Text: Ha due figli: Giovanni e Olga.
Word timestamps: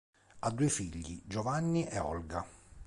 Ha 0.39 0.49
due 0.49 0.67
figli: 0.67 1.21
Giovanni 1.27 1.85
e 1.85 1.99
Olga. 1.99 2.43